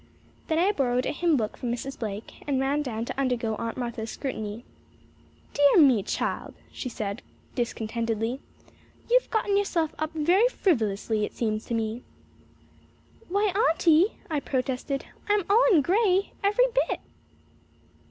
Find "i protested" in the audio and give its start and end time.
14.27-15.05